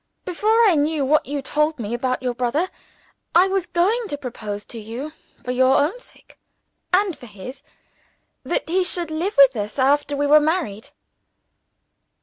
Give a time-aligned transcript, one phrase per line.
[0.25, 2.69] "Before I knew what you told me about your brother,
[3.35, 6.39] I was going to propose to you, for your sake
[6.91, 7.61] and for his,
[8.43, 10.89] that he should live with us after we were married."